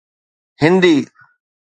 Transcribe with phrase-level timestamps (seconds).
[0.61, 0.95] Hindi